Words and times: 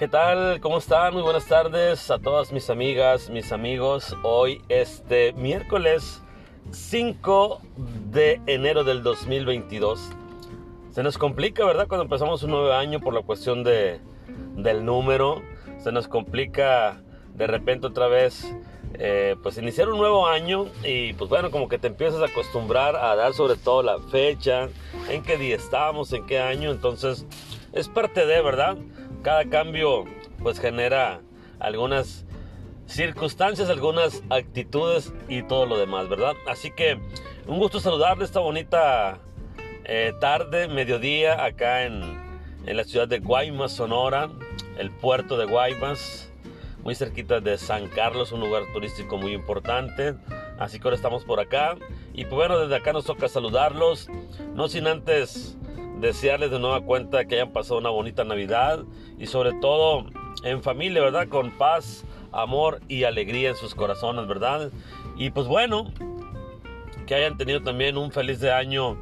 ¿Qué 0.00 0.08
tal? 0.08 0.60
¿Cómo 0.62 0.78
están? 0.78 1.12
Muy 1.12 1.20
buenas 1.20 1.44
tardes 1.44 2.10
a 2.10 2.18
todas 2.18 2.52
mis 2.52 2.70
amigas, 2.70 3.28
mis 3.28 3.52
amigos. 3.52 4.16
Hoy, 4.22 4.62
este 4.70 5.34
miércoles 5.34 6.22
5 6.70 7.60
de 8.10 8.40
enero 8.46 8.82
del 8.82 9.02
2022. 9.02 10.00
Se 10.90 11.02
nos 11.02 11.18
complica, 11.18 11.66
¿verdad? 11.66 11.86
Cuando 11.86 12.04
empezamos 12.04 12.42
un 12.42 12.52
nuevo 12.52 12.72
año 12.72 12.98
por 13.00 13.12
la 13.12 13.20
cuestión 13.20 13.62
de, 13.62 14.00
del 14.56 14.86
número. 14.86 15.42
Se 15.76 15.92
nos 15.92 16.08
complica 16.08 17.02
de 17.34 17.46
repente 17.46 17.88
otra 17.88 18.06
vez, 18.06 18.56
eh, 18.94 19.36
pues 19.42 19.58
iniciar 19.58 19.90
un 19.90 19.98
nuevo 19.98 20.26
año 20.26 20.64
y 20.82 21.12
pues 21.12 21.28
bueno, 21.28 21.50
como 21.50 21.68
que 21.68 21.76
te 21.76 21.88
empiezas 21.88 22.22
a 22.22 22.24
acostumbrar 22.24 22.96
a 22.96 23.14
dar 23.16 23.34
sobre 23.34 23.56
todo 23.56 23.82
la 23.82 23.98
fecha, 23.98 24.70
en 25.10 25.22
qué 25.22 25.36
día 25.36 25.56
estamos, 25.56 26.14
en 26.14 26.24
qué 26.24 26.38
año. 26.38 26.70
Entonces, 26.70 27.26
es 27.74 27.90
parte 27.90 28.24
de, 28.24 28.40
¿verdad? 28.40 28.78
Cada 29.22 29.44
cambio 29.48 30.04
pues 30.42 30.58
genera 30.58 31.20
algunas 31.58 32.24
circunstancias, 32.86 33.68
algunas 33.68 34.22
actitudes 34.30 35.12
y 35.28 35.42
todo 35.42 35.66
lo 35.66 35.78
demás, 35.78 36.08
¿verdad? 36.08 36.34
Así 36.48 36.70
que 36.70 36.98
un 37.46 37.58
gusto 37.58 37.80
saludarle 37.80 38.24
esta 38.24 38.40
bonita 38.40 39.18
eh, 39.84 40.12
tarde, 40.20 40.68
mediodía, 40.68 41.44
acá 41.44 41.84
en, 41.84 42.02
en, 42.66 42.76
la 42.76 42.84
ciudad 42.84 43.06
de 43.06 43.20
Guaymas, 43.20 43.72
Sonora, 43.72 44.30
el 44.78 44.90
puerto 44.90 45.36
de 45.36 45.46
Guaymas, 45.46 46.32
muy 46.82 46.94
cerquita 46.94 47.40
de 47.40 47.58
San 47.58 47.88
Carlos, 47.88 48.32
un 48.32 48.40
lugar 48.40 48.64
turístico 48.72 49.18
muy 49.18 49.32
importante. 49.32 50.14
Así 50.58 50.78
que 50.78 50.88
ahora 50.88 50.96
estamos 50.96 51.24
por 51.24 51.40
acá. 51.40 51.76
Y 52.12 52.24
pues 52.24 52.34
bueno, 52.34 52.58
desde 52.58 52.76
acá 52.76 52.92
nos 52.92 53.04
toca 53.04 53.28
saludarlos, 53.28 54.08
no 54.54 54.68
sin 54.68 54.86
antes 54.86 55.56
desearles 56.00 56.50
de 56.50 56.58
nueva 56.58 56.80
cuenta 56.80 57.24
que 57.26 57.36
hayan 57.36 57.52
pasado 57.52 57.78
una 57.78 57.90
bonita 57.90 58.24
Navidad 58.24 58.84
y 59.18 59.26
sobre 59.26 59.52
todo 59.60 60.06
en 60.44 60.62
familia, 60.62 61.02
¿verdad? 61.02 61.28
Con 61.28 61.50
paz, 61.50 62.04
amor 62.32 62.80
y 62.88 63.04
alegría 63.04 63.50
en 63.50 63.56
sus 63.56 63.74
corazones, 63.74 64.26
¿verdad? 64.26 64.70
Y 65.16 65.30
pues 65.30 65.46
bueno, 65.46 65.92
que 67.06 67.14
hayan 67.14 67.36
tenido 67.36 67.62
también 67.62 67.96
un 67.98 68.12
feliz 68.12 68.40
de 68.40 68.52
año 68.52 68.96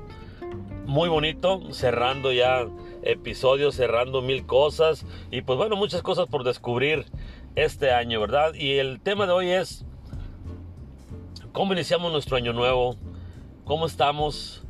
muy 0.87 1.09
bonito, 1.09 1.61
cerrando 1.73 2.33
ya 2.33 2.67
episodios, 3.03 3.77
cerrando 3.77 4.23
mil 4.23 4.47
cosas 4.47 5.07
y 5.31 5.43
pues 5.43 5.59
bueno, 5.59 5.77
muchas 5.77 6.03
cosas 6.03 6.27
por 6.27 6.45
descubrir 6.45 7.05
este 7.55 7.93
año, 7.93 8.21
¿verdad? 8.21 8.55
Y 8.55 8.79
el 8.79 9.01
tema 9.01 9.27
de 9.27 9.33
hoy 9.33 9.51
es 9.51 9.85
cómo 11.53 11.73
iniciamos 11.73 12.11
nuestro 12.13 12.37
año 12.37 12.53
nuevo, 12.53 12.97
cómo 13.65 13.87
estamos, 13.87 14.65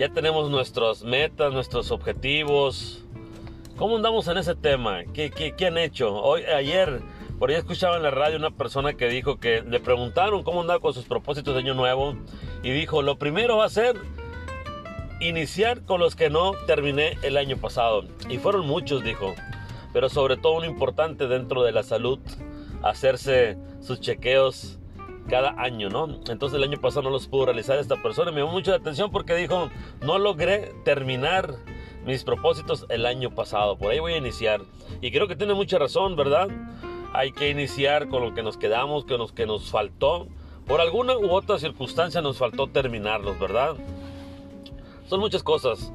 ya 0.00 0.08
tenemos 0.08 0.48
nuestras 0.48 1.02
metas, 1.02 1.52
nuestros 1.52 1.90
objetivos. 1.90 3.04
¿Cómo 3.76 3.96
andamos 3.96 4.26
en 4.28 4.38
ese 4.38 4.54
tema? 4.54 5.04
¿Qué, 5.12 5.30
qué, 5.30 5.66
han 5.66 5.76
hecho? 5.76 6.14
Hoy, 6.14 6.42
ayer, 6.44 7.02
por 7.38 7.50
ahí 7.50 7.56
escuchaba 7.56 7.98
en 7.98 8.02
la 8.04 8.10
radio 8.10 8.38
una 8.38 8.50
persona 8.50 8.94
que 8.94 9.08
dijo 9.08 9.38
que 9.38 9.60
le 9.60 9.78
preguntaron 9.78 10.42
cómo 10.42 10.62
andaba 10.62 10.80
con 10.80 10.94
sus 10.94 11.04
propósitos 11.04 11.52
de 11.52 11.60
año 11.60 11.74
nuevo 11.74 12.16
y 12.62 12.70
dijo, 12.70 13.02
lo 13.02 13.18
primero 13.18 13.58
va 13.58 13.66
a 13.66 13.68
ser 13.68 14.00
iniciar 15.20 15.84
con 15.84 16.00
los 16.00 16.16
que 16.16 16.30
no 16.30 16.52
terminé 16.66 17.18
el 17.20 17.36
año 17.36 17.58
pasado. 17.58 18.04
Y 18.30 18.38
fueron 18.38 18.66
muchos, 18.66 19.04
dijo. 19.04 19.34
Pero 19.92 20.08
sobre 20.08 20.38
todo 20.38 20.54
un 20.54 20.64
importante 20.64 21.28
dentro 21.28 21.62
de 21.62 21.72
la 21.72 21.82
salud, 21.82 22.20
hacerse 22.82 23.58
sus 23.82 24.00
chequeos 24.00 24.79
cada 25.28 25.50
año, 25.60 25.88
¿no? 25.88 26.06
Entonces 26.28 26.54
el 26.54 26.64
año 26.64 26.80
pasado 26.80 27.02
no 27.02 27.10
los 27.10 27.26
pudo 27.28 27.46
realizar 27.46 27.78
esta 27.78 28.02
persona. 28.02 28.30
Me 28.30 28.40
llamó 28.40 28.52
mucho 28.52 28.70
la 28.70 28.78
atención 28.78 29.10
porque 29.10 29.34
dijo, 29.34 29.70
no 30.00 30.18
logré 30.18 30.72
terminar 30.84 31.54
mis 32.04 32.24
propósitos 32.24 32.86
el 32.88 33.06
año 33.06 33.34
pasado. 33.34 33.76
Por 33.76 33.92
ahí 33.92 34.00
voy 34.00 34.14
a 34.14 34.18
iniciar. 34.18 34.62
Y 35.00 35.10
creo 35.12 35.28
que 35.28 35.36
tiene 35.36 35.54
mucha 35.54 35.78
razón, 35.78 36.16
¿verdad? 36.16 36.48
Hay 37.12 37.32
que 37.32 37.50
iniciar 37.50 38.08
con 38.08 38.22
lo 38.22 38.34
que 38.34 38.42
nos 38.42 38.56
quedamos, 38.56 39.04
con 39.04 39.18
lo 39.18 39.28
que 39.28 39.46
nos 39.46 39.70
faltó. 39.70 40.28
Por 40.66 40.80
alguna 40.80 41.16
u 41.16 41.30
otra 41.32 41.58
circunstancia 41.58 42.22
nos 42.22 42.38
faltó 42.38 42.68
terminarlos, 42.68 43.38
¿verdad? 43.38 43.76
Son 45.08 45.20
muchas 45.20 45.42
cosas. 45.42 45.92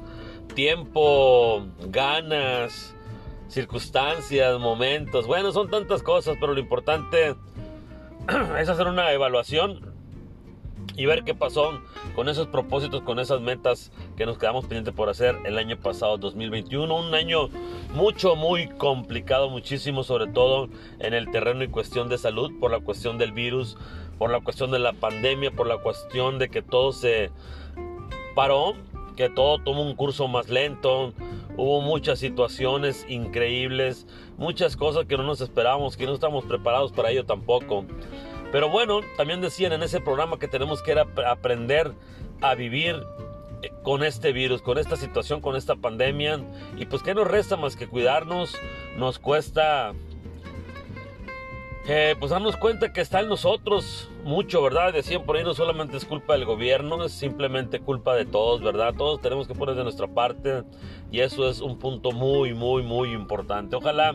Tiempo, 0.54 1.66
ganas, 1.88 2.94
circunstancias, 3.48 4.58
momentos. 4.58 5.26
Bueno, 5.26 5.52
son 5.52 5.70
tantas 5.70 6.02
cosas, 6.02 6.36
pero 6.40 6.52
lo 6.52 6.60
importante 6.60 7.34
es 8.58 8.68
hacer 8.68 8.88
una 8.88 9.12
evaluación 9.12 9.94
y 10.96 11.06
ver 11.06 11.24
qué 11.24 11.34
pasó 11.34 11.80
con 12.14 12.28
esos 12.28 12.48
propósitos, 12.48 13.02
con 13.02 13.18
esas 13.18 13.40
metas 13.40 13.92
que 14.16 14.24
nos 14.26 14.38
quedamos 14.38 14.64
pendientes 14.64 14.94
por 14.94 15.08
hacer 15.08 15.36
el 15.44 15.58
año 15.58 15.76
pasado, 15.76 16.16
2021. 16.16 16.94
Un 16.94 17.14
año 17.14 17.48
mucho, 17.94 18.34
muy 18.34 18.68
complicado, 18.68 19.50
muchísimo, 19.50 20.02
sobre 20.02 20.26
todo 20.26 20.68
en 20.98 21.12
el 21.12 21.30
terreno 21.30 21.62
y 21.64 21.68
cuestión 21.68 22.08
de 22.08 22.18
salud, 22.18 22.50
por 22.58 22.70
la 22.70 22.80
cuestión 22.80 23.18
del 23.18 23.32
virus, 23.32 23.76
por 24.18 24.30
la 24.30 24.40
cuestión 24.40 24.70
de 24.70 24.78
la 24.78 24.94
pandemia, 24.94 25.50
por 25.50 25.66
la 25.66 25.78
cuestión 25.78 26.38
de 26.38 26.48
que 26.48 26.62
todo 26.62 26.92
se 26.92 27.30
paró, 28.34 28.74
que 29.16 29.28
todo 29.28 29.58
tomó 29.58 29.82
un 29.82 29.94
curso 29.94 30.28
más 30.28 30.48
lento, 30.48 31.12
Hubo 31.56 31.80
muchas 31.80 32.18
situaciones 32.18 33.06
increíbles, 33.08 34.06
muchas 34.36 34.76
cosas 34.76 35.06
que 35.06 35.16
no 35.16 35.22
nos 35.22 35.40
esperábamos, 35.40 35.96
que 35.96 36.06
no 36.06 36.14
estamos 36.14 36.44
preparados 36.44 36.92
para 36.92 37.10
ello 37.10 37.24
tampoco. 37.24 37.84
Pero 38.52 38.68
bueno, 38.68 39.00
también 39.16 39.40
decían 39.40 39.72
en 39.72 39.82
ese 39.82 40.00
programa 40.00 40.38
que 40.38 40.48
tenemos 40.48 40.82
que 40.82 40.94
aprender 41.26 41.92
a 42.40 42.54
vivir 42.54 43.02
eh, 43.62 43.72
con 43.82 44.04
este 44.04 44.32
virus, 44.32 44.62
con 44.62 44.78
esta 44.78 44.96
situación, 44.96 45.40
con 45.40 45.56
esta 45.56 45.76
pandemia. 45.76 46.40
Y 46.76 46.86
pues, 46.86 47.02
¿qué 47.02 47.14
nos 47.14 47.26
resta 47.26 47.56
más 47.56 47.76
que 47.76 47.86
cuidarnos? 47.86 48.54
Nos 48.96 49.18
cuesta 49.18 49.94
eh, 51.88 52.16
pues 52.18 52.30
darnos 52.30 52.56
cuenta 52.56 52.92
que 52.92 53.00
está 53.00 53.20
en 53.20 53.28
nosotros 53.28 54.10
mucho, 54.24 54.60
¿verdad? 54.62 54.92
Decían 54.92 55.22
por 55.22 55.36
ahí 55.36 55.44
no 55.44 55.54
solamente 55.54 55.96
es 55.96 56.04
culpa 56.04 56.32
del 56.32 56.44
gobierno, 56.44 57.04
es 57.04 57.12
simplemente 57.12 57.80
culpa 57.80 58.14
de 58.14 58.24
todos, 58.24 58.60
¿verdad? 58.60 58.94
Todos 58.94 59.20
tenemos 59.20 59.46
que 59.46 59.54
poner 59.54 59.76
de 59.76 59.84
nuestra 59.84 60.08
parte 60.08 60.64
y 61.12 61.20
eso 61.20 61.48
es 61.48 61.60
un 61.60 61.78
punto 61.78 62.10
muy, 62.10 62.54
muy, 62.54 62.82
muy 62.82 63.12
importante. 63.12 63.76
Ojalá 63.76 64.14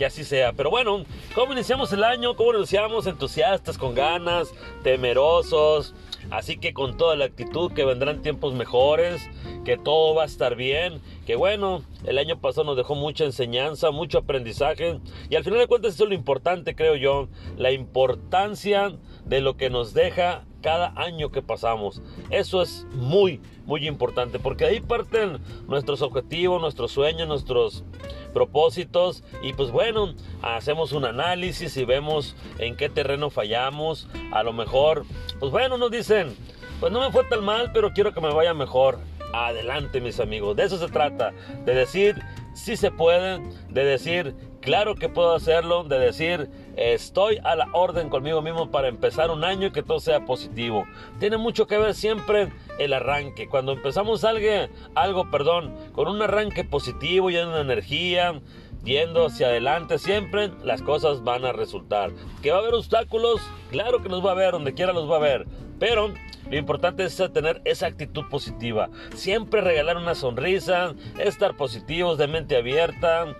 que 0.00 0.06
así 0.06 0.24
sea. 0.24 0.54
Pero 0.54 0.70
bueno, 0.70 1.04
¿cómo 1.34 1.52
iniciamos 1.52 1.92
el 1.92 2.04
año? 2.04 2.34
¿Cómo 2.34 2.54
iniciamos? 2.54 3.06
Entusiastas, 3.06 3.76
con 3.76 3.94
ganas, 3.94 4.50
temerosos. 4.82 5.94
Así 6.30 6.56
que 6.56 6.72
con 6.72 6.96
toda 6.96 7.16
la 7.16 7.26
actitud 7.26 7.70
que 7.74 7.84
vendrán 7.84 8.22
tiempos 8.22 8.54
mejores, 8.54 9.28
que 9.62 9.76
todo 9.76 10.14
va 10.14 10.22
a 10.22 10.26
estar 10.26 10.56
bien, 10.56 11.02
que 11.26 11.36
bueno, 11.36 11.82
el 12.04 12.16
año 12.16 12.40
pasado 12.40 12.64
nos 12.64 12.78
dejó 12.78 12.94
mucha 12.94 13.24
enseñanza, 13.24 13.90
mucho 13.90 14.16
aprendizaje 14.16 15.00
y 15.28 15.36
al 15.36 15.44
final 15.44 15.58
de 15.58 15.66
cuentas 15.66 15.94
eso 15.94 16.04
es 16.04 16.08
lo 16.08 16.14
importante, 16.14 16.74
creo 16.74 16.96
yo, 16.96 17.28
la 17.58 17.70
importancia 17.70 18.96
de 19.26 19.40
lo 19.42 19.58
que 19.58 19.68
nos 19.68 19.92
deja 19.92 20.44
cada 20.60 20.92
año 20.96 21.30
que 21.30 21.42
pasamos. 21.42 22.02
Eso 22.30 22.62
es 22.62 22.86
muy, 22.92 23.40
muy 23.66 23.86
importante 23.86 24.38
porque 24.38 24.64
ahí 24.64 24.80
parten 24.80 25.38
nuestros 25.68 26.02
objetivos, 26.02 26.60
nuestros 26.60 26.92
sueños, 26.92 27.28
nuestros 27.28 27.84
propósitos 28.32 29.22
y 29.42 29.52
pues 29.52 29.70
bueno, 29.70 30.14
hacemos 30.42 30.92
un 30.92 31.04
análisis 31.04 31.76
y 31.76 31.84
vemos 31.84 32.36
en 32.58 32.76
qué 32.76 32.88
terreno 32.88 33.30
fallamos. 33.30 34.08
A 34.32 34.42
lo 34.42 34.52
mejor, 34.52 35.04
pues 35.38 35.52
bueno, 35.52 35.78
nos 35.78 35.90
dicen, 35.90 36.36
pues 36.80 36.92
no 36.92 37.00
me 37.00 37.12
fue 37.12 37.24
tan 37.24 37.44
mal, 37.44 37.70
pero 37.72 37.92
quiero 37.92 38.12
que 38.12 38.20
me 38.20 38.32
vaya 38.32 38.54
mejor. 38.54 38.98
Adelante 39.32 40.00
mis 40.00 40.18
amigos, 40.18 40.56
de 40.56 40.64
eso 40.64 40.76
se 40.76 40.88
trata, 40.88 41.32
de 41.64 41.74
decir 41.74 42.16
si 42.54 42.76
se 42.76 42.90
puede, 42.90 43.40
de 43.68 43.84
decir 43.84 44.34
claro 44.60 44.94
que 44.94 45.08
puedo 45.08 45.34
hacerlo, 45.34 45.84
de 45.84 45.98
decir 45.98 46.50
estoy 46.76 47.38
a 47.44 47.56
la 47.56 47.68
orden 47.72 48.08
conmigo 48.08 48.42
mismo 48.42 48.70
para 48.70 48.88
empezar 48.88 49.30
un 49.30 49.44
año 49.44 49.68
y 49.68 49.72
que 49.72 49.82
todo 49.82 50.00
sea 50.00 50.24
positivo. 50.24 50.84
Tiene 51.18 51.36
mucho 51.36 51.66
que 51.66 51.78
ver 51.78 51.94
siempre 51.94 52.52
el 52.78 52.92
arranque. 52.92 53.48
Cuando 53.48 53.72
empezamos 53.72 54.24
algo, 54.24 54.46
algo 54.94 55.30
perdón, 55.30 55.74
con 55.92 56.08
un 56.08 56.22
arranque 56.22 56.64
positivo, 56.64 57.30
lleno 57.30 57.54
de 57.54 57.62
energía, 57.62 58.40
yendo 58.84 59.26
hacia 59.26 59.48
adelante, 59.48 59.98
siempre 59.98 60.50
las 60.64 60.82
cosas 60.82 61.22
van 61.22 61.44
a 61.44 61.52
resultar. 61.52 62.10
¿Que 62.42 62.50
va 62.50 62.58
a 62.58 62.60
haber 62.60 62.74
obstáculos? 62.74 63.40
Claro 63.70 64.02
que 64.02 64.08
los 64.08 64.24
va 64.24 64.30
a 64.30 64.32
haber, 64.32 64.52
donde 64.52 64.74
quiera 64.74 64.92
los 64.92 65.08
va 65.08 65.14
a 65.14 65.18
haber. 65.18 65.46
Pero 65.80 66.14
lo 66.48 66.56
importante 66.56 67.04
es 67.04 67.16
tener 67.32 67.60
esa 67.64 67.86
actitud 67.86 68.28
positiva. 68.30 68.88
Siempre 69.16 69.62
regalar 69.62 69.96
una 69.96 70.14
sonrisa, 70.14 70.94
estar 71.18 71.56
positivos, 71.56 72.18
de 72.18 72.28
mente 72.28 72.56
abierta, 72.56 73.34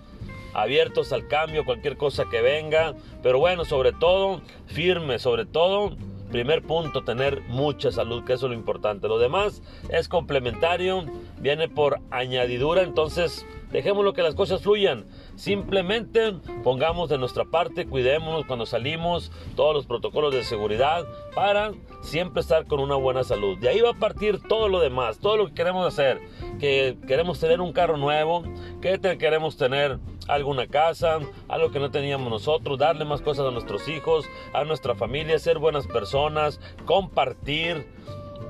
abiertos 0.55 1.13
al 1.13 1.29
cambio, 1.29 1.65
cualquier 1.65 1.97
cosa 1.97 2.25
que 2.31 2.41
venga. 2.41 2.95
Pero 3.23 3.39
bueno, 3.39 3.65
sobre 3.65 3.93
todo, 3.93 4.41
firme, 4.67 5.19
sobre 5.19 5.47
todo, 5.47 5.97
primer 6.31 6.63
punto, 6.63 7.03
tener 7.03 7.43
mucha 7.49 7.91
salud, 7.91 8.25
que 8.25 8.33
eso 8.33 8.47
es 8.47 8.51
lo 8.51 8.57
importante. 8.57 9.09
Lo 9.09 9.19
demás 9.19 9.63
es 9.91 10.09
complementario, 10.09 11.05
viene 11.39 11.69
por 11.69 12.01
añadidura, 12.11 12.83
entonces 12.83 13.47
dejémoslo 13.71 14.13
que 14.13 14.23
las 14.23 14.35
cosas 14.35 14.63
fluyan. 14.63 15.05
Simplemente 15.37 16.35
pongamos 16.63 17.09
de 17.09 17.19
nuestra 17.19 17.45
parte, 17.45 17.87
cuidémonos 17.87 18.47
cuando 18.47 18.67
salimos, 18.67 19.31
todos 19.57 19.75
los 19.75 19.87
protocolos 19.87 20.35
de 20.35 20.45
seguridad 20.45 21.05
para 21.35 21.73
siempre 22.03 22.41
estar 22.41 22.67
con 22.67 22.81
una 22.81 22.95
buena 22.95 23.25
salud. 23.25 23.59
De 23.59 23.69
ahí 23.69 23.81
va 23.81 23.91
a 23.91 23.99
partir 23.99 24.41
todo 24.49 24.69
lo 24.69 24.81
demás, 24.81 25.19
todo 25.19 25.37
lo 25.37 25.47
que 25.47 25.55
queremos 25.55 25.87
hacer. 25.87 26.21
Que 26.59 26.97
queremos 27.07 27.41
tener 27.41 27.61
un 27.61 27.73
carro 27.73 27.97
nuevo, 27.97 28.43
que 28.81 28.99
queremos 29.19 29.57
tener 29.57 29.99
alguna 30.35 30.67
casa, 30.67 31.19
algo 31.49 31.71
que 31.71 31.81
no 31.81 31.91
teníamos 31.91 32.31
nosotros, 32.31 32.79
darle 32.79 33.05
más 33.05 33.21
cosas 33.21 33.47
a 33.47 33.51
nuestros 33.51 33.89
hijos, 33.89 34.27
a 34.53 34.65
nuestra 34.65 34.95
familia, 34.95 35.39
ser 35.39 35.59
buenas 35.59 35.87
personas, 35.87 36.61
compartir, 36.87 37.87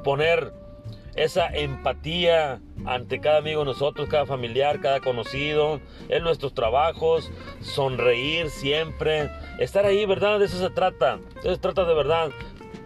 poner 0.04 0.52
esa 1.14 1.48
empatía 1.48 2.60
ante 2.84 3.20
cada 3.20 3.38
amigo 3.38 3.60
de 3.60 3.66
nosotros, 3.66 4.08
cada 4.08 4.26
familiar, 4.26 4.80
cada 4.80 5.00
conocido, 5.00 5.80
en 6.08 6.22
nuestros 6.22 6.54
trabajos, 6.54 7.30
sonreír 7.60 8.50
siempre, 8.50 9.30
estar 9.58 9.84
ahí, 9.84 10.06
¿verdad? 10.06 10.38
De 10.38 10.46
eso 10.46 10.58
se 10.58 10.70
trata, 10.70 11.18
eso 11.40 11.54
se 11.54 11.60
trata 11.60 11.84
de 11.84 11.94
verdad. 11.94 12.30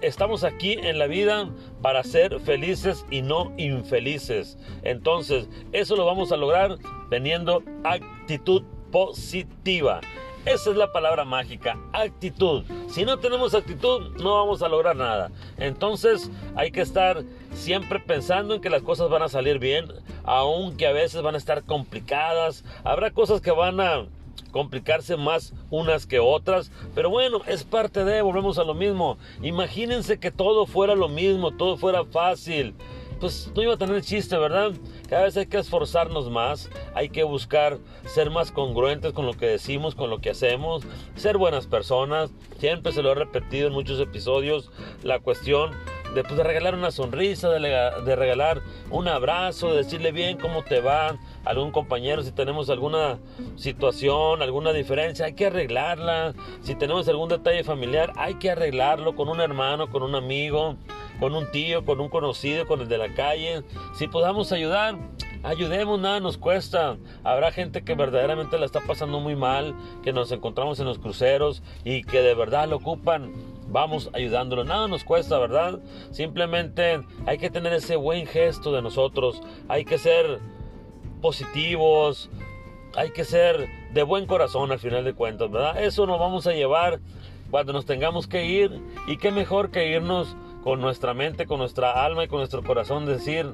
Estamos 0.01 0.45
aquí 0.45 0.73
en 0.73 0.99
la 0.99 1.07
vida 1.07 1.49
para 1.81 2.03
ser 2.03 2.41
felices 2.41 3.07
y 3.11 3.23
no 3.23 3.53
infelices. 3.57 4.59
Entonces, 4.83 5.49
eso 5.73 5.97
lo 5.97 6.05
vamos 6.05 6.33
a 6.33 6.37
lograr 6.37 6.77
teniendo 7.09 7.63
actitud 7.85 8.65
positiva. 8.95 10.01
Esa 10.47 10.71
es 10.71 10.77
la 10.77 10.93
palabra 10.93 11.25
mágica, 11.25 11.77
actitud. 11.93 12.63
Si 12.89 13.05
no 13.05 13.19
tenemos 13.19 13.53
actitud, 13.53 14.17
no 14.23 14.35
vamos 14.35 14.63
a 14.63 14.69
lograr 14.69 14.95
nada. 14.95 15.33
Entonces 15.59 16.31
hay 16.55 16.71
que 16.71 16.83
estar 16.83 17.25
siempre 17.55 17.99
pensando 17.99 18.55
en 18.55 18.61
que 18.61 18.71
las 18.71 18.83
cosas 18.83 19.11
van 19.11 19.23
a 19.23 19.29
salir 19.29 19.59
bien, 19.59 19.87
aunque 20.23 20.87
a 20.87 20.93
veces 20.93 21.23
van 21.23 21.35
a 21.35 21.39
estar 21.39 21.65
complicadas. 21.65 22.65
Habrá 22.85 23.11
cosas 23.11 23.41
que 23.41 23.51
van 23.51 23.81
a 23.81 24.07
complicarse 24.53 25.17
más 25.17 25.55
unas 25.71 26.07
que 26.07 26.21
otras, 26.21 26.71
pero 26.95 27.11
bueno, 27.11 27.41
es 27.49 27.65
parte 27.65 28.05
de, 28.05 28.23
volvemos 28.23 28.59
a 28.59 28.65
lo 28.65 28.75
mismo. 28.75 29.19
Imagínense 29.43 30.21
que 30.21 30.31
todo 30.31 30.67
fuera 30.67 30.95
lo 30.95 31.09
mismo, 31.09 31.51
todo 31.51 31.77
fuera 31.77 32.05
fácil 32.05 32.77
pues 33.21 33.51
no 33.55 33.63
iba 33.63 33.75
a 33.75 33.77
tener 33.77 34.03
chiste, 34.03 34.37
¿verdad? 34.37 34.73
Cada 35.09 35.25
vez 35.25 35.37
hay 35.37 35.47
que 35.47 35.59
esforzarnos 35.59 36.31
más, 36.31 36.71
hay 36.95 37.09
que 37.09 37.23
buscar 37.23 37.79
ser 38.07 38.31
más 38.31 38.51
congruentes 38.51 39.13
con 39.13 39.27
lo 39.27 39.35
que 39.35 39.47
decimos, 39.47 39.95
con 39.95 40.11
lo 40.11 40.21
que 40.21 40.31
hacemos, 40.31 40.83
ser 41.17 41.37
buenas 41.37 41.67
personas. 41.67 42.31
Siempre 42.59 42.93
se 42.93 43.03
lo 43.03 43.13
he 43.13 43.15
repetido 43.15 43.67
en 43.69 43.73
muchos 43.73 44.01
episodios, 44.01 44.71
la 45.03 45.21
cuestión 45.21 45.73
de, 46.15 46.23
pues, 46.23 46.37
de 46.37 46.45
regalar 46.45 46.75
una 46.75 46.91
sonrisa, 46.91 47.51
de, 47.51 48.17
regalar 48.17 48.63
un 48.91 49.09
abrazo, 49.09 49.71
de 49.71 49.79
decirle 49.79 50.13
bien 50.13 50.39
cómo 50.39 50.63
te 50.63 50.81
va 50.81 51.09
a 51.09 51.19
algún 51.45 51.73
compañero, 51.73 52.23
si 52.23 52.33
tenemos 52.33 52.71
alguna 52.71 53.19
situación, 53.57 54.41
alguna 54.41 54.73
diferencia, 54.73 55.27
hay 55.27 55.35
que 55.35 55.47
arreglarla. 55.47 56.35
Si 56.63 56.75
tenemos 56.75 57.09
algún 57.09 57.29
detalle 57.29 57.65
familiar, 57.65 58.13
hay 58.17 58.35
que 58.37 58.51
arreglarlo 58.51 59.15
con 59.15 59.29
un 59.29 59.41
hermano, 59.41 59.91
con 59.91 60.03
un 60.03 60.15
amigo 60.15 60.77
con 61.21 61.35
un 61.35 61.51
tío, 61.51 61.85
con 61.85 62.01
un 62.01 62.09
conocido, 62.09 62.67
con 62.67 62.81
el 62.81 62.89
de 62.89 62.99
la 62.99 63.15
calle. 63.15 63.63
Si 63.95 64.09
podamos 64.09 64.53
ayudar, 64.53 64.97
ayudemos, 65.43 66.01
nada 66.01 66.21
nos 66.21 66.39
cuesta. 66.39 66.97
Habrá 67.23 67.53
gente 67.53 67.83
que 67.85 67.95
verdaderamente 67.95 68.59
la 68.59 68.67
está 68.67 68.81
pasando 68.81 69.21
muy 69.21 69.37
mal, 69.37 69.75
que 70.03 70.13
nos 70.13 70.33
encontramos 70.33 70.81
en 70.81 70.87
los 70.87 70.99
cruceros 70.99 71.63
y 71.85 72.03
que 72.03 72.21
de 72.21 72.35
verdad 72.35 72.69
lo 72.69 72.77
ocupan. 72.77 73.33
Vamos 73.69 74.11
ayudándolo, 74.13 74.65
nada 74.65 74.89
nos 74.89 75.05
cuesta, 75.05 75.39
¿verdad? 75.39 75.81
Simplemente 76.11 77.01
hay 77.27 77.39
que 77.39 77.51
tener 77.51 77.73
ese 77.73 77.97
buen 77.97 78.27
gesto 78.27 78.73
de 78.73 78.83
nosotros, 78.83 79.43
hay 79.69 79.85
que 79.85 79.99
ser 79.99 80.41
positivos, 81.21 82.31
hay 82.97 83.11
que 83.11 83.25
ser 83.25 83.69
de 83.93 84.03
buen 84.03 84.27
corazón 84.27 84.71
al 84.73 84.79
final 84.79 85.05
de 85.05 85.15
cuentas, 85.15 85.51
¿verdad? 85.51 85.83
Eso 85.83 86.07
nos 86.07 86.19
vamos 86.19 86.47
a 86.47 86.53
llevar 86.53 87.01
cuando 87.51 87.73
nos 87.73 87.87
tengamos 87.87 88.27
que 88.27 88.45
ir 88.45 88.81
y 89.07 89.17
qué 89.17 89.31
mejor 89.31 89.71
que 89.71 89.89
irnos 89.89 90.37
con 90.65 90.81
nuestra 90.81 91.13
mente, 91.13 91.47
con 91.47 91.59
nuestra 91.59 92.05
alma 92.05 92.25
y 92.25 92.29
con 92.29 92.39
nuestro 92.39 92.63
corazón 92.63 93.05
decir, 93.05 93.53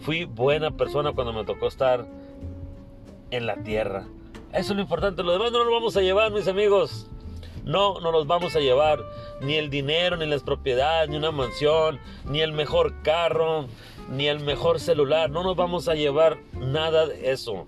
fui 0.00 0.24
buena 0.24 0.70
persona 0.70 1.10
cuando 1.12 1.32
me 1.32 1.44
tocó 1.44 1.66
estar 1.66 2.06
en 3.32 3.46
la 3.46 3.56
tierra. 3.64 4.06
Eso 4.52 4.72
es 4.72 4.76
lo 4.76 4.82
importante, 4.82 5.24
lo 5.24 5.32
demás 5.32 5.50
no 5.50 5.64
lo 5.64 5.72
vamos 5.72 5.96
a 5.96 6.02
llevar, 6.02 6.30
mis 6.30 6.46
amigos. 6.46 7.08
No, 7.64 8.00
no 8.00 8.12
nos 8.12 8.28
vamos 8.28 8.54
a 8.54 8.60
llevar 8.60 9.00
ni 9.40 9.56
el 9.56 9.70
dinero, 9.70 10.16
ni 10.16 10.26
las 10.26 10.44
propiedades, 10.44 11.10
ni 11.10 11.16
una 11.16 11.32
mansión, 11.32 11.98
ni 12.26 12.40
el 12.40 12.52
mejor 12.52 13.02
carro, 13.02 13.66
ni 14.08 14.28
el 14.28 14.38
mejor 14.38 14.78
celular. 14.78 15.30
No 15.30 15.42
nos 15.42 15.56
vamos 15.56 15.88
a 15.88 15.94
llevar 15.94 16.38
nada 16.60 17.06
de 17.06 17.32
eso. 17.32 17.66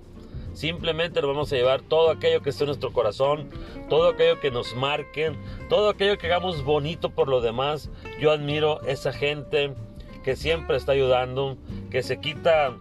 Simplemente 0.54 1.20
nos 1.20 1.30
vamos 1.30 1.52
a 1.52 1.56
llevar 1.56 1.82
todo 1.82 2.10
aquello 2.10 2.40
que 2.40 2.50
esté 2.50 2.64
en 2.64 2.68
nuestro 2.68 2.92
corazón, 2.92 3.50
todo 3.88 4.08
aquello 4.08 4.40
que 4.40 4.50
nos 4.50 4.74
marque, 4.76 5.36
todo 5.68 5.90
aquello 5.90 6.16
que 6.16 6.26
hagamos 6.26 6.64
bonito 6.64 7.10
por 7.10 7.28
lo 7.28 7.40
demás. 7.40 7.90
Yo 8.20 8.30
admiro 8.30 8.80
esa 8.82 9.12
gente 9.12 9.74
que 10.22 10.36
siempre 10.36 10.76
está 10.76 10.92
ayudando, 10.92 11.56
que 11.90 12.02
se 12.02 12.20
quita 12.20 12.76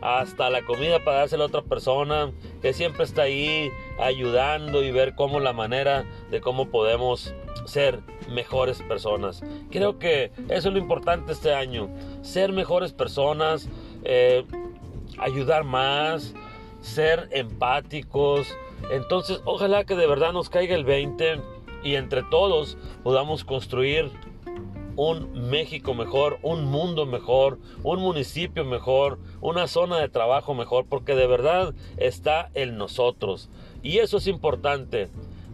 hasta 0.00 0.48
la 0.48 0.62
comida 0.62 1.04
para 1.04 1.18
dársela 1.18 1.44
a 1.44 1.46
otra 1.48 1.62
persona, 1.62 2.32
que 2.62 2.72
siempre 2.72 3.04
está 3.04 3.22
ahí 3.22 3.70
ayudando 3.98 4.82
y 4.82 4.90
ver 4.90 5.14
cómo 5.14 5.40
la 5.40 5.52
manera 5.52 6.04
de 6.30 6.40
cómo 6.40 6.70
podemos 6.70 7.34
ser 7.66 8.00
mejores 8.28 8.80
personas. 8.82 9.42
Creo 9.70 9.98
que 9.98 10.32
eso 10.48 10.68
es 10.68 10.74
lo 10.74 10.78
importante 10.78 11.32
este 11.32 11.52
año, 11.52 11.90
ser 12.22 12.52
mejores 12.52 12.92
personas, 12.92 13.68
eh, 14.04 14.44
ayudar 15.18 15.64
más, 15.64 16.34
ser 16.80 17.28
empáticos. 17.32 18.56
Entonces, 18.90 19.40
ojalá 19.44 19.84
que 19.84 19.96
de 19.96 20.06
verdad 20.06 20.32
nos 20.32 20.48
caiga 20.50 20.74
el 20.74 20.84
20 20.84 21.40
y 21.82 21.94
entre 21.94 22.22
todos 22.24 22.76
podamos 23.02 23.44
construir 23.44 24.10
un 24.96 25.48
México 25.48 25.94
mejor, 25.94 26.38
un 26.42 26.64
mundo 26.64 27.06
mejor, 27.06 27.58
un 27.82 28.00
municipio 28.00 28.64
mejor, 28.64 29.18
una 29.40 29.66
zona 29.66 29.98
de 29.98 30.08
trabajo 30.08 30.52
mejor, 30.54 30.84
porque 30.88 31.14
de 31.14 31.26
verdad 31.26 31.74
está 31.96 32.50
en 32.54 32.76
nosotros. 32.76 33.48
Y 33.82 33.98
eso 33.98 34.18
es 34.18 34.26
importante, 34.26 35.08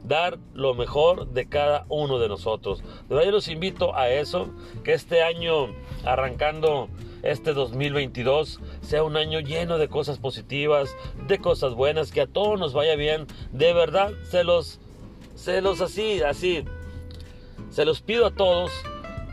dar 0.05 0.39
lo 0.55 0.75
mejor 0.75 1.29
de 1.29 1.49
cada 1.49 1.85
uno 1.89 2.19
de 2.19 2.29
nosotros. 2.29 2.83
De 3.09 3.15
verdad 3.15 3.27
yo 3.27 3.33
los 3.33 3.49
invito 3.49 3.95
a 3.95 4.11
eso, 4.11 4.49
que 4.83 4.95
este 4.95 5.23
año 5.23 5.69
arrancando 6.05 6.89
este 7.31 7.53
2022 7.53 8.61
sea 8.81 9.03
un 9.03 9.17
año 9.17 9.41
lleno 9.41 9.79
de 9.79 9.89
cosas 9.89 10.19
positivas, 10.19 10.95
de 11.27 11.39
cosas 11.39 11.75
buenas, 11.75 12.13
que 12.13 12.23
a 12.23 12.27
todos 12.27 12.59
nos 12.59 12.73
vaya 12.73 12.97
bien. 12.97 13.27
De 13.53 13.73
verdad, 13.73 14.13
se 14.31 14.45
los, 14.45 14.81
se 15.35 15.61
los 15.61 15.81
así, 15.81 16.23
así, 16.23 16.65
se 17.71 17.85
los 17.85 18.01
pido 18.01 18.27
a 18.27 18.31
todos 18.31 18.71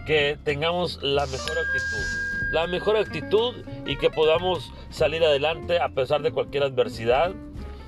que 0.05 0.37
tengamos 0.43 1.01
la 1.01 1.25
mejor 1.25 1.57
actitud. 1.57 2.05
La 2.51 2.67
mejor 2.67 2.97
actitud 2.97 3.55
y 3.85 3.97
que 3.97 4.09
podamos 4.09 4.71
salir 4.89 5.23
adelante 5.23 5.79
a 5.79 5.89
pesar 5.89 6.21
de 6.21 6.31
cualquier 6.31 6.63
adversidad. 6.63 7.31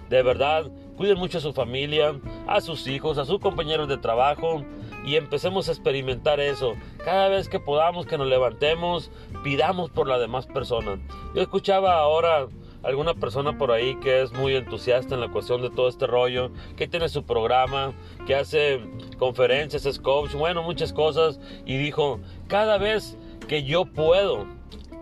De 0.10 0.24
verdad, 0.24 0.72
cuiden 0.98 1.18
mucho 1.18 1.38
a 1.38 1.42
su 1.42 1.54
familia, 1.54 2.20
a 2.48 2.62
sus 2.62 2.88
hijos, 2.88 3.18
a 3.18 3.26
sus 3.26 3.40
compañeros 3.40 3.88
de 3.88 3.98
trabajo 3.98 4.64
y 5.06 5.16
empecemos 5.16 5.70
a 5.70 5.72
experimentar 5.72 6.40
eso. 6.40 6.74
Cada 7.04 7.30
vez 7.30 7.48
que 7.48 7.60
podamos, 7.60 8.06
que 8.06 8.18
nos 8.18 8.28
levantemos, 8.28 9.12
pidamos 9.44 9.90
por 9.90 10.08
las 10.08 10.20
demás 10.20 10.48
personas. 10.48 11.00
Yo 11.34 11.42
escuchaba 11.42 12.00
ahora 12.00 12.48
alguna 12.86 13.16
persona 13.16 13.58
por 13.58 13.72
ahí 13.72 13.96
que 13.96 14.22
es 14.22 14.32
muy 14.34 14.56
entusiasta 14.56 15.16
en 15.16 15.22
la 15.22 15.30
cuestión 15.30 15.62
de 15.62 15.70
todo 15.70 15.88
este 15.88 16.08
rollo, 16.08 16.52
que 16.76 16.88
tiene 16.88 17.10
su 17.10 17.24
programa, 17.24 17.94
que 18.28 18.36
hace 18.36 18.80
conferencias, 19.18 19.86
es 19.86 20.00
coach, 20.00 20.34
bueno, 20.34 20.62
muchas 20.64 20.94
cosas, 20.94 21.40
y 21.66 21.78
dijo, 21.78 22.20
cada 22.48 22.78
vez 22.78 23.18
que 23.48 23.64
yo 23.64 23.86
puedo, 23.86 24.46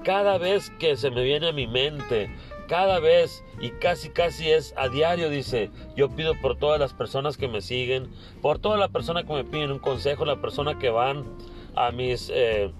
cada 0.03 0.37
vez 0.37 0.69
que 0.79 0.95
se 0.95 1.11
me 1.11 1.23
viene 1.23 1.49
a 1.49 1.53
mi 1.53 1.67
mente, 1.67 2.29
cada 2.67 2.99
vez 2.99 3.43
y 3.59 3.71
casi 3.71 4.09
casi 4.09 4.49
es 4.49 4.73
a 4.77 4.89
diario, 4.89 5.29
dice, 5.29 5.69
yo 5.95 6.09
pido 6.09 6.33
por 6.41 6.57
todas 6.57 6.79
las 6.79 6.93
personas 6.93 7.37
que 7.37 7.47
me 7.47 7.61
siguen, 7.61 8.09
por 8.41 8.59
toda 8.59 8.77
la 8.77 8.89
persona 8.89 9.23
que 9.23 9.33
me 9.33 9.43
piden 9.43 9.71
un 9.71 9.79
consejo, 9.79 10.25
la 10.25 10.41
persona 10.41 10.79
que 10.79 10.89
van 10.89 11.23
a 11.75 11.91
mis... 11.91 12.31
Eh, 12.33 12.71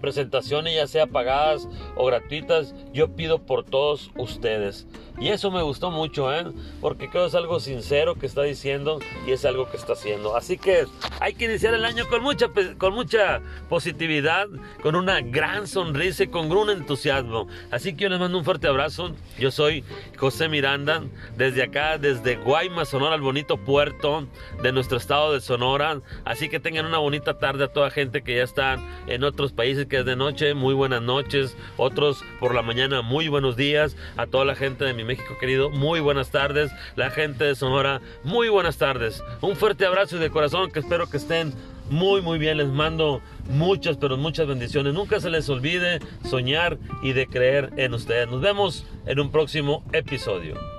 presentaciones, 0.00 0.74
ya 0.74 0.86
sea 0.86 1.06
pagadas 1.06 1.68
o 1.96 2.06
gratuitas, 2.06 2.74
yo 2.92 3.14
pido 3.14 3.38
por 3.40 3.64
todos 3.64 4.10
ustedes. 4.16 4.86
Y 5.18 5.28
eso 5.28 5.52
me 5.52 5.62
gustó 5.62 5.92
mucho, 5.92 6.34
¿eh? 6.34 6.44
porque 6.80 7.08
creo 7.08 7.24
que 7.24 7.28
es 7.28 7.34
algo 7.36 7.60
sincero 7.60 8.16
que 8.16 8.26
está 8.26 8.42
diciendo 8.42 8.98
y 9.26 9.30
es 9.30 9.44
algo 9.44 9.70
que 9.70 9.76
está 9.76 9.92
haciendo. 9.92 10.36
Así 10.36 10.58
que 10.58 10.86
hay 11.20 11.34
que 11.34 11.44
iniciar 11.44 11.72
el 11.72 11.84
año 11.84 12.08
con 12.08 12.20
mucha, 12.20 12.48
con 12.78 12.94
mucha 12.94 13.40
positividad, 13.68 14.48
con 14.82 14.96
una 14.96 15.20
gran 15.20 15.68
sonrisa 15.68 16.24
y 16.24 16.28
con 16.28 16.50
un 16.50 16.70
entusiasmo. 16.70 17.46
Así 17.70 17.94
que 17.94 18.04
yo 18.04 18.08
les 18.08 18.18
mando 18.18 18.38
un 18.38 18.44
fuerte 18.44 18.66
abrazo. 18.66 19.12
Yo 19.38 19.52
soy 19.52 19.84
José 20.18 20.48
Miranda, 20.48 21.04
desde 21.36 21.62
acá, 21.62 21.96
desde 21.96 22.36
Guaymas, 22.36 22.88
Sonora, 22.88 23.14
el 23.14 23.20
bonito 23.20 23.56
puerto 23.56 24.26
de 24.62 24.72
nuestro 24.72 24.98
estado 24.98 25.32
de 25.32 25.40
Sonora. 25.40 26.00
Así 26.24 26.48
que 26.48 26.58
tengan 26.58 26.86
una 26.86 26.98
bonita 26.98 27.38
tarde 27.38 27.64
a 27.64 27.68
toda 27.68 27.90
gente 27.90 28.22
que 28.22 28.36
ya 28.36 28.42
está 28.42 28.78
en 29.06 29.22
otros 29.22 29.52
países 29.74 29.86
que 29.88 29.98
es 29.98 30.04
de 30.04 30.14
noche. 30.14 30.54
Muy 30.54 30.72
buenas 30.72 31.02
noches. 31.02 31.56
Otros 31.76 32.22
por 32.38 32.54
la 32.54 32.62
mañana, 32.62 33.02
muy 33.02 33.26
buenos 33.26 33.56
días. 33.56 33.96
A 34.16 34.26
toda 34.26 34.44
la 34.44 34.54
gente 34.54 34.84
de 34.84 34.94
mi 34.94 35.02
México 35.02 35.36
querido, 35.40 35.68
muy 35.68 35.98
buenas 35.98 36.30
tardes. 36.30 36.70
La 36.94 37.10
gente 37.10 37.42
de 37.42 37.56
Sonora, 37.56 38.00
muy 38.22 38.48
buenas 38.48 38.76
tardes. 38.76 39.24
Un 39.40 39.56
fuerte 39.56 39.84
abrazo 39.84 40.16
y 40.16 40.20
de 40.20 40.30
corazón 40.30 40.70
que 40.70 40.78
espero 40.78 41.08
que 41.08 41.16
estén 41.16 41.52
muy 41.90 42.22
muy 42.22 42.38
bien. 42.38 42.58
Les 42.58 42.68
mando 42.68 43.20
muchas, 43.48 43.96
pero 43.96 44.16
muchas 44.16 44.46
bendiciones. 44.46 44.94
Nunca 44.94 45.18
se 45.18 45.30
les 45.30 45.48
olvide 45.48 45.98
soñar 46.24 46.78
y 47.02 47.12
de 47.12 47.26
creer 47.26 47.70
en 47.76 47.94
ustedes. 47.94 48.30
Nos 48.30 48.40
vemos 48.40 48.86
en 49.06 49.18
un 49.18 49.32
próximo 49.32 49.84
episodio. 49.92 50.73